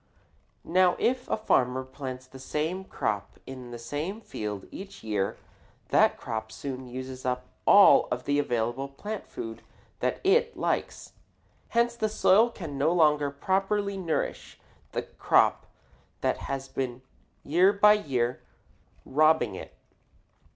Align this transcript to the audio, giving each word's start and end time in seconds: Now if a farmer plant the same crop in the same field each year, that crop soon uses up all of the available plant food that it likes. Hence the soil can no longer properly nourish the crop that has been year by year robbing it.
Now 0.65 0.95
if 0.97 1.29
a 1.29 1.37
farmer 1.37 1.83
plant 1.83 2.29
the 2.31 2.39
same 2.39 2.85
crop 2.85 3.37
in 3.45 3.69
the 3.69 3.77
same 3.77 4.19
field 4.19 4.65
each 4.71 5.03
year, 5.03 5.37
that 5.89 6.17
crop 6.17 6.51
soon 6.51 6.87
uses 6.87 7.23
up 7.23 7.45
all 7.67 8.07
of 8.09 8.25
the 8.25 8.39
available 8.39 8.87
plant 8.87 9.27
food 9.27 9.61
that 9.99 10.19
it 10.23 10.57
likes. 10.57 11.13
Hence 11.67 11.95
the 11.95 12.09
soil 12.09 12.49
can 12.49 12.79
no 12.79 12.91
longer 12.91 13.29
properly 13.29 13.95
nourish 13.95 14.59
the 14.91 15.03
crop 15.03 15.67
that 16.21 16.37
has 16.49 16.67
been 16.67 17.03
year 17.43 17.71
by 17.71 17.93
year 17.93 18.41
robbing 19.05 19.53
it. 19.53 19.75